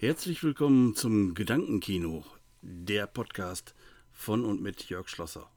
[0.00, 2.24] Herzlich willkommen zum Gedankenkino,
[2.62, 3.74] der Podcast
[4.12, 5.50] von und mit Jörg Schlosser.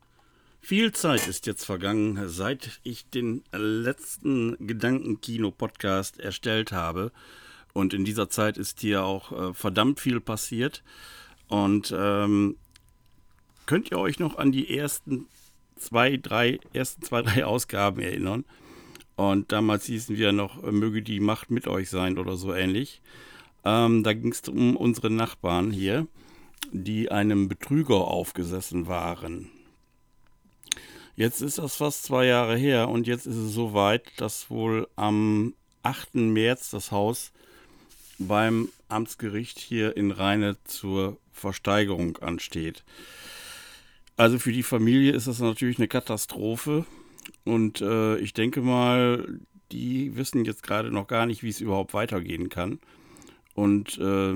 [0.59, 7.11] Viel Zeit ist jetzt vergangen, seit ich den letzten Gedankenkino-Podcast erstellt habe.
[7.73, 10.81] Und in dieser Zeit ist hier auch äh, verdammt viel passiert.
[11.47, 12.57] Und ähm,
[13.67, 15.27] könnt ihr euch noch an die ersten
[15.75, 18.45] zwei, drei, ersten zwei, drei Ausgaben erinnern?
[19.15, 23.03] Und damals hießen wir noch, äh, möge die Macht mit euch sein oder so ähnlich.
[23.63, 26.07] Ähm, da ging es um unsere Nachbarn hier,
[26.71, 29.49] die einem Betrüger aufgesessen waren.
[31.15, 35.53] Jetzt ist das fast zwei Jahre her und jetzt ist es soweit, dass wohl am
[35.83, 36.15] 8.
[36.15, 37.31] März das Haus
[38.17, 42.83] beim Amtsgericht hier in Rheine zur Versteigerung ansteht.
[44.17, 46.85] Also für die Familie ist das natürlich eine Katastrophe
[47.43, 49.39] und äh, ich denke mal,
[49.71, 52.79] die wissen jetzt gerade noch gar nicht, wie es überhaupt weitergehen kann.
[53.53, 54.33] Und äh,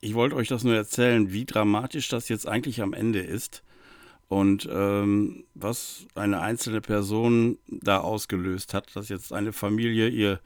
[0.00, 3.62] ich wollte euch das nur erzählen, wie dramatisch das jetzt eigentlich am Ende ist
[4.28, 10.40] und ähm, was eine einzelne Person da ausgelöst hat, dass jetzt eine Familie ihr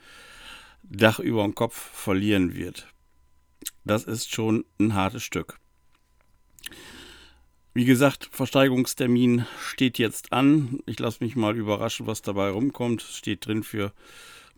[0.82, 2.88] Dach über dem Kopf verlieren wird.
[3.84, 5.58] Das ist schon ein hartes Stück.
[7.72, 10.80] Wie gesagt, Versteigerungstermin steht jetzt an.
[10.86, 13.02] Ich lasse mich mal überraschen, was dabei rumkommt.
[13.02, 13.92] Steht drin für,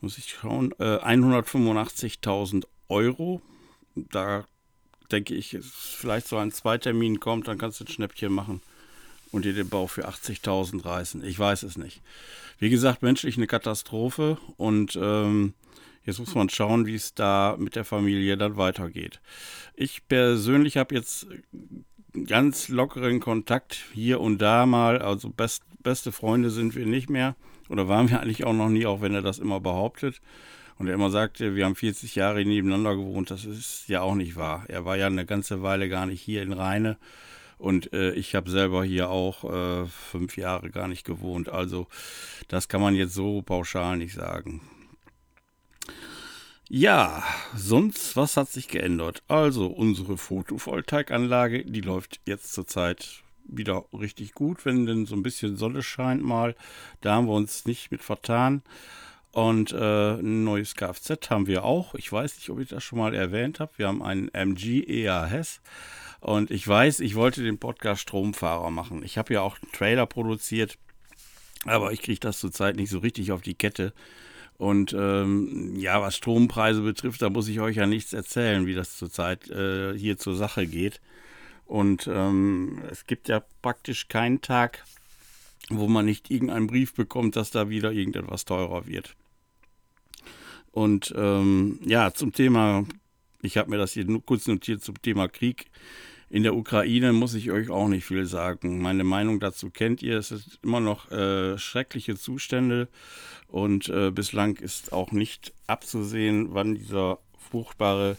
[0.01, 3.41] muss ich schauen, äh, 185.000 Euro.
[3.95, 4.45] Da
[5.11, 8.61] denke ich, vielleicht so ein Zweitermin kommt, dann kannst du ein Schnäppchen machen
[9.31, 11.25] und dir den Bau für 80.000 reißen.
[11.25, 12.01] Ich weiß es nicht.
[12.59, 15.55] Wie gesagt, menschlich eine Katastrophe und ähm,
[16.05, 19.21] jetzt muss man schauen, wie es da mit der Familie dann weitergeht.
[19.75, 21.27] Ich persönlich habe jetzt
[22.27, 27.35] ganz lockeren Kontakt hier und da mal, also best, beste Freunde sind wir nicht mehr
[27.69, 30.21] oder waren wir eigentlich auch noch nie, auch wenn er das immer behauptet.
[30.83, 34.35] Und er immer sagte, wir haben 40 Jahre nebeneinander gewohnt, das ist ja auch nicht
[34.35, 34.65] wahr.
[34.67, 36.97] Er war ja eine ganze Weile gar nicht hier in Rheine
[37.57, 41.49] und äh, ich habe selber hier auch äh, fünf Jahre gar nicht gewohnt.
[41.49, 41.87] Also
[42.49, 44.61] das kann man jetzt so pauschal nicht sagen.
[46.69, 47.23] Ja,
[47.55, 49.23] sonst, was hat sich geändert?
[49.29, 55.57] Also unsere Photovoltaikanlage, die läuft jetzt zurzeit wieder richtig gut, wenn denn so ein bisschen
[55.57, 56.57] Sonne scheint mal.
[57.03, 58.63] Da haben wir uns nicht mit vertan.
[59.33, 61.95] Und äh, ein neues Kfz haben wir auch.
[61.95, 63.73] Ich weiß nicht, ob ich das schon mal erwähnt habe.
[63.77, 65.61] Wir haben einen MG EAS.
[66.21, 69.03] Und ich weiß, ich wollte den Podcast Stromfahrer machen.
[69.03, 70.79] Ich habe ja auch einen Trailer produziert,
[71.65, 73.93] aber ich kriege das zurzeit nicht so richtig auf die Kette.
[74.59, 78.97] Und ähm, ja, was Strompreise betrifft, da muss ich euch ja nichts erzählen, wie das
[78.97, 81.01] zurzeit äh, hier zur Sache geht.
[81.67, 84.85] Und ähm, es gibt ja praktisch keinen Tag,
[85.71, 89.17] wo man nicht irgendeinen Brief bekommt, dass da wieder irgendetwas teurer wird.
[90.73, 92.85] Und ähm, ja, zum Thema,
[93.43, 95.71] ich habe mir das hier nur kurz notiert zum Thema Krieg.
[96.31, 98.81] In der Ukraine muss ich euch auch nicht viel sagen.
[98.81, 100.17] Meine Meinung dazu kennt ihr.
[100.17, 102.89] Es sind immer noch äh, schreckliche Zustände
[103.49, 108.17] und äh, bislang ist auch nicht abzusehen, wann dieser furchtbare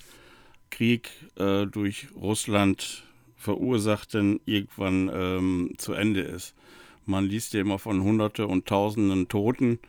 [0.70, 3.04] Krieg äh, durch Russland
[3.36, 6.54] verursachten irgendwann ähm, zu Ende ist.
[7.08, 9.80] Man liest ja immer von Hunderte und Tausenden Toten.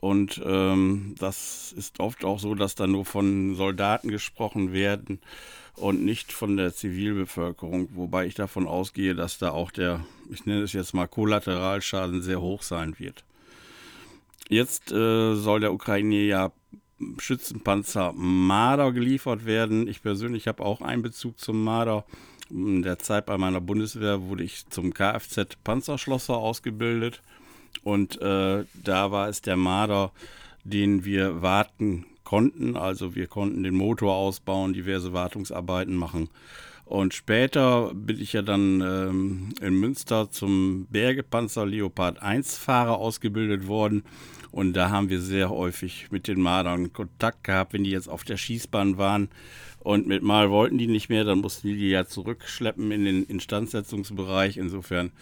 [0.00, 5.18] Und ähm, das ist oft auch so, dass da nur von Soldaten gesprochen werden
[5.74, 10.62] und nicht von der Zivilbevölkerung, wobei ich davon ausgehe, dass da auch der, ich nenne
[10.62, 13.24] es jetzt mal Kollateralschaden sehr hoch sein wird.
[14.48, 16.52] Jetzt äh, soll der Ukraine ja
[17.18, 19.86] Schützenpanzer Marder geliefert werden.
[19.88, 22.04] Ich persönlich habe auch einen Bezug zum Marder.
[22.50, 27.20] In der Zeit bei meiner Bundeswehr wurde ich zum Kfz Panzerschlosser ausgebildet
[27.82, 30.12] und äh, da war es der Marder,
[30.64, 32.76] den wir warten konnten.
[32.76, 36.28] Also wir konnten den Motor ausbauen, diverse Wartungsarbeiten machen.
[36.88, 43.66] Und später bin ich ja dann ähm, in Münster zum Bergepanzer Leopard 1 Fahrer ausgebildet
[43.66, 44.04] worden.
[44.52, 48.24] Und da haben wir sehr häufig mit den Mardern Kontakt gehabt, wenn die jetzt auf
[48.24, 49.28] der Schießbahn waren.
[49.80, 53.24] Und mit Mal wollten die nicht mehr, dann mussten die die ja zurückschleppen in den
[53.24, 54.56] Instandsetzungsbereich.
[54.56, 55.12] Insofern,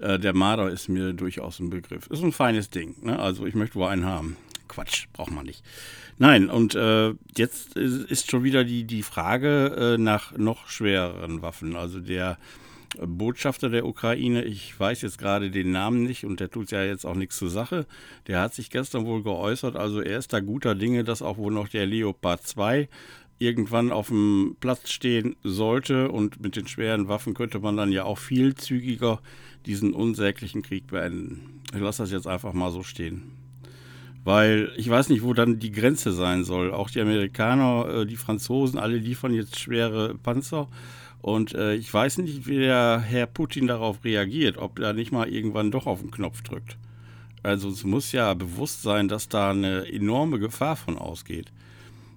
[0.00, 2.06] äh, der Marder ist mir durchaus ein Begriff.
[2.06, 2.94] Ist ein feines Ding.
[3.02, 3.18] Ne?
[3.18, 4.36] Also ich möchte wohl einen haben.
[4.68, 5.62] Quatsch, braucht man nicht.
[6.18, 11.76] Nein, und äh, jetzt ist schon wieder die, die Frage äh, nach noch schwereren Waffen.
[11.76, 12.38] Also der
[12.98, 17.04] Botschafter der Ukraine, ich weiß jetzt gerade den Namen nicht und der tut ja jetzt
[17.04, 17.86] auch nichts zur Sache,
[18.26, 21.52] der hat sich gestern wohl geäußert, also er ist da guter Dinge, dass auch wohl
[21.52, 22.88] noch der Leopard 2
[23.38, 28.04] irgendwann auf dem Platz stehen sollte und mit den schweren Waffen könnte man dann ja
[28.04, 29.20] auch viel zügiger
[29.66, 31.60] diesen unsäglichen Krieg beenden.
[31.74, 33.45] Ich lasse das jetzt einfach mal so stehen.
[34.26, 36.72] Weil ich weiß nicht, wo dann die Grenze sein soll.
[36.72, 40.66] Auch die Amerikaner, äh, die Franzosen, alle liefern jetzt schwere Panzer.
[41.22, 45.28] Und äh, ich weiß nicht, wie der Herr Putin darauf reagiert, ob er nicht mal
[45.28, 46.76] irgendwann doch auf den Knopf drückt.
[47.44, 51.52] Also es muss ja bewusst sein, dass da eine enorme Gefahr von ausgeht.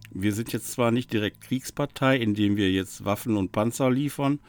[0.09, 4.39] Wir sind jetzt zwar nicht direkt Kriegspartei, indem wir jetzt Waffen und Panzer liefern,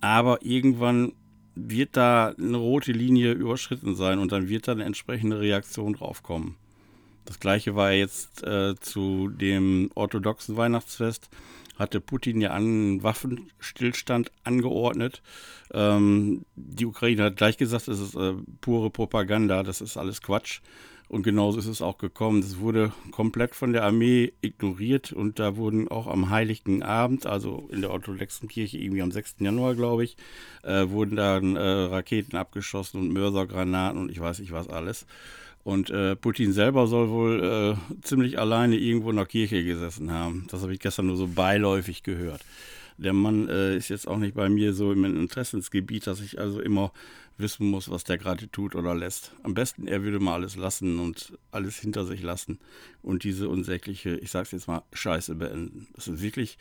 [0.00, 1.12] aber irgendwann
[1.54, 6.24] wird da eine rote Linie überschritten sein und dann wird da eine entsprechende Reaktion drauf
[6.24, 6.56] kommen.
[7.28, 11.28] Das gleiche war jetzt äh, zu dem orthodoxen Weihnachtsfest
[11.78, 15.22] hatte Putin ja einen Waffenstillstand angeordnet.
[15.72, 20.60] Ähm, die Ukraine hat gleich gesagt, es ist äh, pure Propaganda, das ist alles Quatsch.
[21.08, 22.40] Und genauso ist es auch gekommen.
[22.40, 27.66] Es wurde komplett von der Armee ignoriert und da wurden auch am Heiligen Abend, also
[27.72, 29.36] in der orthodoxen Kirche irgendwie am 6.
[29.38, 30.18] Januar, glaube ich,
[30.64, 35.06] äh, wurden dann äh, Raketen abgeschossen und Mörsergranaten und ich weiß nicht was alles.
[35.64, 40.46] Und äh, Putin selber soll wohl äh, ziemlich alleine irgendwo in der Kirche gesessen haben.
[40.50, 42.40] Das habe ich gestern nur so beiläufig gehört.
[42.96, 46.60] Der Mann äh, ist jetzt auch nicht bei mir so im Interessensgebiet, dass ich also
[46.60, 46.92] immer
[47.36, 49.32] wissen muss, was der gerade tut oder lässt.
[49.44, 52.58] Am besten, er würde mal alles lassen und alles hinter sich lassen
[53.02, 55.86] und diese unsägliche, ich sag's jetzt mal, Scheiße beenden.
[55.94, 56.58] Das ist wirklich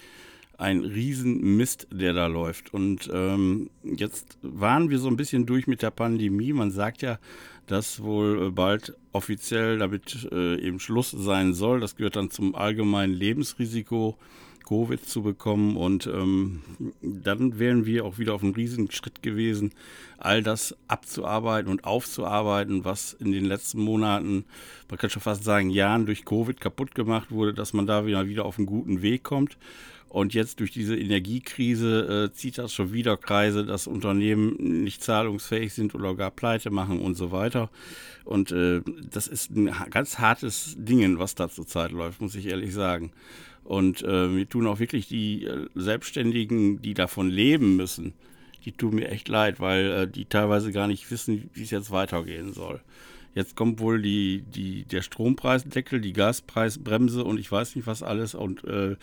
[0.57, 2.73] ein Riesenmist, der da läuft.
[2.73, 6.53] Und ähm, jetzt waren wir so ein bisschen durch mit der Pandemie.
[6.53, 7.19] Man sagt ja,
[7.67, 11.79] dass wohl bald offiziell damit äh, eben Schluss sein soll.
[11.79, 14.17] Das gehört dann zum allgemeinen Lebensrisiko
[14.67, 15.77] Covid zu bekommen.
[15.77, 16.61] Und ähm,
[17.01, 19.71] dann wären wir auch wieder auf einem riesigen Schritt gewesen,
[20.17, 24.45] all das abzuarbeiten und aufzuarbeiten, was in den letzten Monaten,
[24.89, 28.27] man kann schon fast sagen, Jahren durch Covid kaputt gemacht wurde, dass man da wieder,
[28.27, 29.57] wieder auf einen guten Weg kommt.
[30.09, 35.73] Und jetzt durch diese Energiekrise äh, zieht das schon wieder Kreise, dass Unternehmen nicht zahlungsfähig
[35.73, 37.69] sind oder gar pleite machen und so weiter.
[38.23, 38.81] Und äh,
[39.11, 43.11] das ist ein ganz hartes Ding, was da zurzeit läuft, muss ich ehrlich sagen.
[43.63, 48.13] Und äh, mir tun auch wirklich die äh, Selbstständigen, die davon leben müssen,
[48.63, 51.91] die tun mir echt leid, weil äh, die teilweise gar nicht wissen, wie es jetzt
[51.91, 52.79] weitergehen soll.
[53.33, 58.35] Jetzt kommt wohl die, die, der Strompreisdeckel, die Gaspreisbremse und ich weiß nicht was alles.
[58.35, 58.95] Und äh,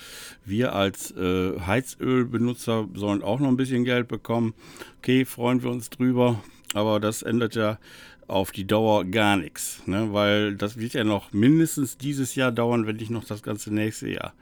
[0.44, 4.54] wir als äh, Heizölbenutzer sollen auch noch ein bisschen Geld bekommen.
[4.98, 6.42] Okay, freuen wir uns drüber.
[6.74, 7.78] Aber das ändert ja
[8.26, 10.12] auf die Dauer gar nichts, ne?
[10.12, 14.08] weil das wird ja noch mindestens dieses Jahr dauern, wenn nicht noch das ganze nächste
[14.08, 14.34] Jahr.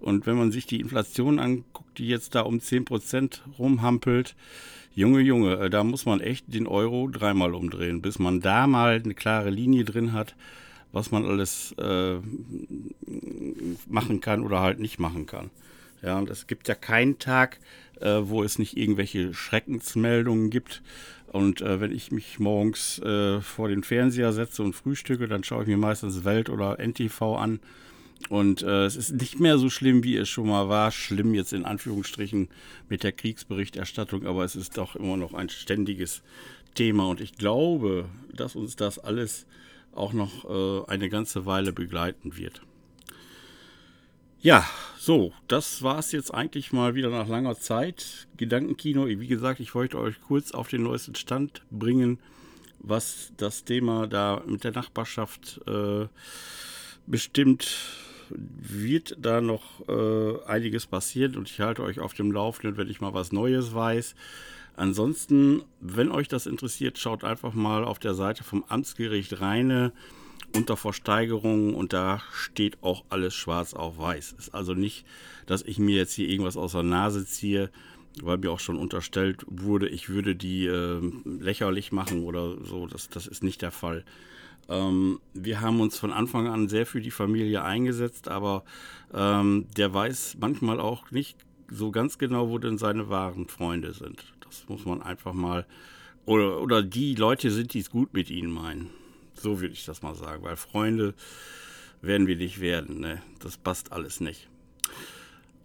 [0.00, 4.34] Und wenn man sich die Inflation anguckt, die jetzt da um 10% rumhampelt,
[4.94, 9.00] Junge, Junge, äh, da muss man echt den Euro dreimal umdrehen, bis man da mal
[9.02, 10.36] eine klare Linie drin hat,
[10.92, 12.18] was man alles äh,
[13.88, 15.50] machen kann oder halt nicht machen kann.
[16.02, 17.58] Ja, und es gibt ja keinen Tag,
[18.00, 20.82] äh, wo es nicht irgendwelche Schreckensmeldungen gibt.
[21.32, 25.62] Und äh, wenn ich mich morgens äh, vor den Fernseher setze und frühstücke, dann schaue
[25.62, 27.60] ich mir meistens Welt oder NTV an
[28.28, 30.90] und äh, es ist nicht mehr so schlimm, wie es schon mal war.
[30.90, 32.48] Schlimm jetzt in Anführungsstrichen
[32.88, 36.22] mit der Kriegsberichterstattung, aber es ist doch immer noch ein ständiges
[36.74, 37.08] Thema.
[37.08, 39.46] Und ich glaube, dass uns das alles
[39.92, 42.62] auch noch äh, eine ganze Weile begleiten wird.
[44.44, 44.68] Ja,
[44.98, 48.28] so, das war es jetzt eigentlich mal wieder nach langer Zeit.
[48.36, 52.18] Gedankenkino, wie gesagt, ich wollte euch kurz auf den neuesten Stand bringen,
[52.78, 56.08] was das Thema da mit der Nachbarschaft äh,
[57.06, 57.74] bestimmt
[58.28, 63.00] wird da noch äh, einiges passieren und ich halte euch auf dem Laufenden, wenn ich
[63.00, 64.14] mal was Neues weiß.
[64.76, 69.94] Ansonsten, wenn euch das interessiert, schaut einfach mal auf der Seite vom Amtsgericht Rheine
[70.54, 74.36] unter Versteigerungen und da steht auch alles schwarz auf weiß.
[74.38, 75.04] Ist also nicht,
[75.46, 77.70] dass ich mir jetzt hier irgendwas aus der Nase ziehe,
[78.22, 82.86] weil mir auch schon unterstellt wurde, ich würde die äh, lächerlich machen oder so.
[82.86, 84.04] Das, das ist nicht der Fall.
[84.68, 88.64] Ähm, wir haben uns von Anfang an sehr für die Familie eingesetzt, aber
[89.12, 91.36] ähm, der weiß manchmal auch nicht
[91.68, 94.24] so ganz genau, wo denn seine wahren Freunde sind.
[94.40, 95.66] Das muss man einfach mal.
[96.26, 98.90] Oder, oder die Leute sind, die es gut mit ihnen meinen.
[99.34, 101.14] So würde ich das mal sagen, weil Freunde
[102.02, 103.00] werden wir nicht werden.
[103.00, 103.22] Ne?
[103.40, 104.48] Das passt alles nicht.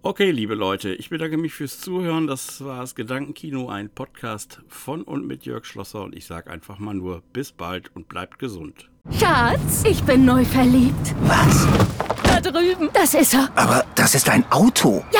[0.02, 2.26] Okay, liebe Leute, ich bedanke mich fürs Zuhören.
[2.26, 6.04] Das war das Gedankenkino, ein Podcast von und mit Jörg Schlosser.
[6.04, 8.90] Und ich sage einfach mal nur bis bald und bleibt gesund.
[9.20, 11.14] Schatz, ich bin neu verliebt.
[11.24, 11.68] Was?
[12.24, 12.90] Da drüben.
[12.94, 13.52] Das ist er.
[13.56, 15.04] Aber das ist ein Auto.
[15.12, 15.20] Ja,